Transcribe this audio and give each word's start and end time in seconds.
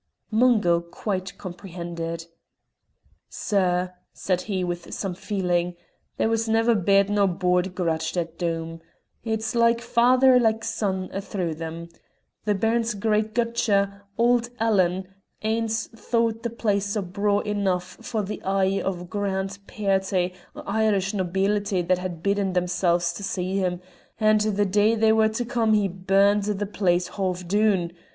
Mungo 0.31 0.79
quite 0.81 1.37
comprehended. 1.37 2.25
"Sir," 3.29 3.93
said 4.11 4.41
he, 4.49 4.63
with 4.63 4.91
some 4.95 5.13
feeling, 5.13 5.75
"there 6.17 6.27
was 6.27 6.49
never 6.49 6.73
bed 6.73 7.07
nor 7.07 7.27
board 7.27 7.75
grudged 7.75 8.17
at 8.17 8.35
Doom. 8.35 8.81
It's 9.23 9.53
like 9.53 9.79
father 9.79 10.39
like 10.39 10.63
son 10.63 11.11
a' 11.13 11.21
through 11.21 11.53
them. 11.53 11.87
The 12.45 12.55
Baron's 12.55 12.95
great 12.95 13.35
gutcher, 13.35 14.01
auld 14.17 14.49
Alan, 14.59 15.07
ance 15.43 15.85
thought 15.89 16.41
the 16.41 16.49
place 16.49 16.95
no' 16.95 17.03
braw 17.03 17.41
enough 17.41 17.99
for 18.01 18.23
the 18.23 18.41
eye 18.41 18.81
o' 18.83 19.01
a 19.01 19.05
grand 19.05 19.59
pairty 19.67 20.33
o' 20.55 20.63
Irish 20.65 21.13
nobeelity 21.13 21.83
that 21.87 21.99
had 21.99 22.23
bidden 22.23 22.53
themsel's 22.55 23.13
to 23.13 23.21
see 23.23 23.57
him, 23.57 23.81
and 24.19 24.41
the 24.41 24.65
day 24.65 24.95
they 24.95 25.11
were 25.13 25.29
to 25.29 25.45
come 25.45 25.73
he 25.75 25.87
burned 25.87 26.41
the 26.45 26.65
place 26.65 27.07
hauf 27.07 27.47
doon. 27.47 27.93